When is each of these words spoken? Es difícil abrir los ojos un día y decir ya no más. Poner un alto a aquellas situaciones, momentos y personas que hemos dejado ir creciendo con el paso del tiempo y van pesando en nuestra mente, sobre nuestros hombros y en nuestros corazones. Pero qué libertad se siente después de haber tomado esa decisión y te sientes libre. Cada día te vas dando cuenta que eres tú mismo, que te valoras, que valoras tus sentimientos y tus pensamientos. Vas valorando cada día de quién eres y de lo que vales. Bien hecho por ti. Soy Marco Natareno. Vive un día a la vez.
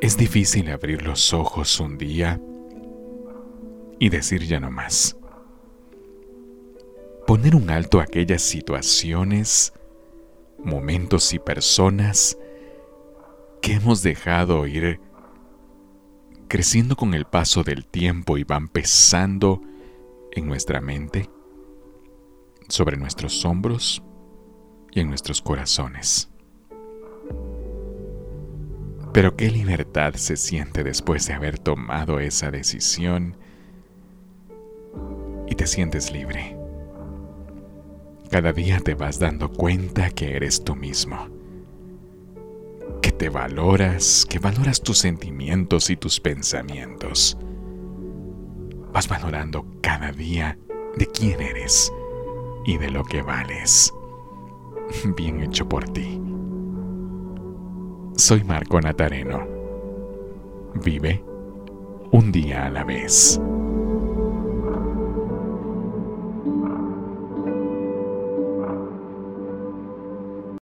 Es 0.00 0.16
difícil 0.16 0.68
abrir 0.70 1.02
los 1.02 1.32
ojos 1.32 1.78
un 1.78 1.96
día 1.96 2.40
y 4.00 4.08
decir 4.08 4.42
ya 4.42 4.58
no 4.58 4.70
más. 4.70 5.16
Poner 7.24 7.54
un 7.54 7.70
alto 7.70 8.00
a 8.00 8.02
aquellas 8.02 8.42
situaciones, 8.42 9.72
momentos 10.58 11.32
y 11.32 11.38
personas 11.38 12.36
que 13.60 13.74
hemos 13.74 14.02
dejado 14.02 14.66
ir 14.66 14.98
creciendo 16.48 16.96
con 16.96 17.14
el 17.14 17.24
paso 17.24 17.62
del 17.62 17.86
tiempo 17.86 18.38
y 18.38 18.44
van 18.44 18.66
pesando 18.66 19.62
en 20.32 20.48
nuestra 20.48 20.80
mente, 20.80 21.30
sobre 22.68 22.96
nuestros 22.96 23.44
hombros 23.44 24.02
y 24.90 24.98
en 24.98 25.08
nuestros 25.08 25.40
corazones. 25.40 26.31
Pero 29.12 29.36
qué 29.36 29.50
libertad 29.50 30.14
se 30.14 30.36
siente 30.36 30.82
después 30.82 31.26
de 31.26 31.34
haber 31.34 31.58
tomado 31.58 32.18
esa 32.18 32.50
decisión 32.50 33.36
y 35.46 35.54
te 35.54 35.66
sientes 35.66 36.10
libre. 36.10 36.56
Cada 38.30 38.54
día 38.54 38.80
te 38.80 38.94
vas 38.94 39.18
dando 39.18 39.52
cuenta 39.52 40.08
que 40.08 40.34
eres 40.34 40.64
tú 40.64 40.74
mismo, 40.74 41.28
que 43.02 43.12
te 43.12 43.28
valoras, 43.28 44.24
que 44.26 44.38
valoras 44.38 44.80
tus 44.80 44.96
sentimientos 44.96 45.90
y 45.90 45.96
tus 45.96 46.18
pensamientos. 46.18 47.36
Vas 48.94 49.08
valorando 49.08 49.66
cada 49.82 50.10
día 50.12 50.58
de 50.96 51.06
quién 51.06 51.42
eres 51.42 51.92
y 52.64 52.78
de 52.78 52.90
lo 52.90 53.04
que 53.04 53.20
vales. 53.20 53.92
Bien 55.16 55.42
hecho 55.42 55.68
por 55.68 55.86
ti. 55.90 56.21
Soy 58.24 58.44
Marco 58.44 58.80
Natareno. 58.80 59.44
Vive 60.74 61.24
un 62.12 62.30
día 62.30 62.66
a 62.66 62.70
la 62.70 62.84
vez. 62.84 63.40